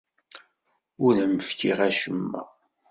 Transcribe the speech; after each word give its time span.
Ur 1.05 1.13
am-fkiɣ 1.23 1.79
acemma. 1.87 2.41